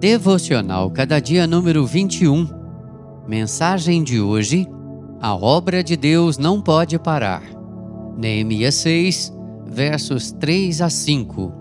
[0.00, 2.48] Devocional Cada Dia número 21.
[3.28, 4.66] Mensagem de hoje:
[5.20, 7.42] A obra de Deus não pode parar.
[8.16, 9.30] Neemias 6,
[9.66, 11.52] versos 3 a 5.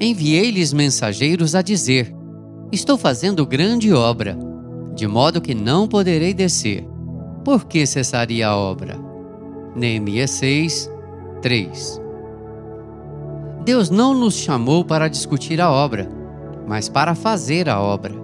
[0.00, 2.14] Enviei-lhes mensageiros a dizer:
[2.70, 4.38] Estou fazendo grande obra,
[4.94, 6.86] de modo que não poderei descer.
[7.44, 8.96] Por que cessaria a obra?
[9.74, 10.88] Neemias 6,
[11.42, 12.00] 3.
[13.64, 16.14] Deus não nos chamou para discutir a obra
[16.66, 18.14] mas para fazer a obra.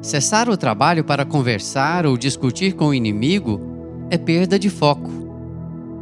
[0.00, 3.60] Cessar o trabalho para conversar ou discutir com o inimigo
[4.10, 5.10] é perda de foco.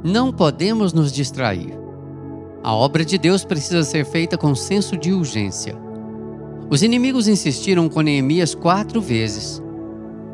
[0.04, 1.72] Não podemos nos distrair.
[2.62, 5.76] A obra de Deus precisa ser feita com senso de urgência.
[6.68, 9.62] Os inimigos insistiram com Neemias quatro vezes.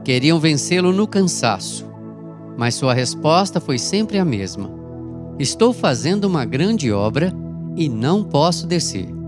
[0.05, 1.87] Queriam vencê-lo no cansaço,
[2.57, 4.71] mas sua resposta foi sempre a mesma:
[5.39, 7.33] Estou fazendo uma grande obra
[7.77, 9.22] e não posso descer.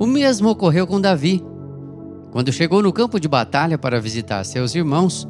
[0.00, 1.44] O mesmo ocorreu com Davi.
[2.32, 5.28] Quando chegou no campo de batalha para visitar seus irmãos,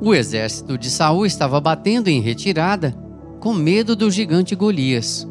[0.00, 2.92] o exército de Saul estava batendo em retirada,
[3.38, 5.28] com medo do gigante Golias.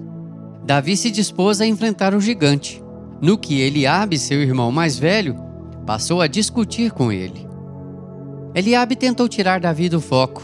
[0.66, 2.82] Davi se dispôs a enfrentar o gigante,
[3.22, 5.36] no que Eliabe, seu irmão mais velho,
[5.86, 7.46] passou a discutir com ele.
[8.56, 10.42] Eliabe tentou tirar Davi do foco.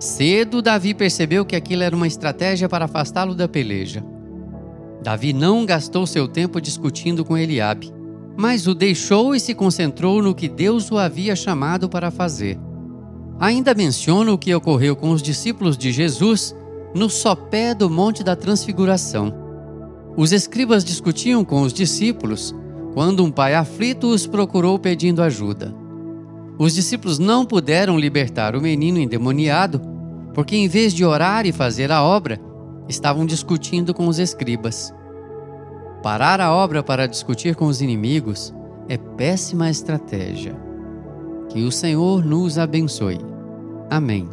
[0.00, 4.02] Cedo, Davi percebeu que aquilo era uma estratégia para afastá-lo da peleja.
[5.04, 7.92] Davi não gastou seu tempo discutindo com Eliabe,
[8.38, 12.58] mas o deixou e se concentrou no que Deus o havia chamado para fazer.
[13.38, 16.56] Ainda menciona o que ocorreu com os discípulos de Jesus
[16.94, 19.30] no sopé do Monte da Transfiguração.
[20.16, 22.54] Os escribas discutiam com os discípulos
[22.94, 25.74] quando um pai aflito os procurou pedindo ajuda.
[26.58, 29.82] Os discípulos não puderam libertar o menino endemoniado,
[30.32, 32.40] porque em vez de orar e fazer a obra,
[32.88, 34.94] estavam discutindo com os escribas.
[36.02, 38.54] Parar a obra para discutir com os inimigos
[38.88, 40.54] é péssima estratégia.
[41.48, 43.18] Que o Senhor nos abençoe.
[43.90, 44.28] Amém.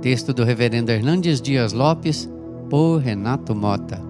[0.00, 2.30] Texto do Reverendo Hernandes Dias Lopes,
[2.70, 4.05] por Renato Mota.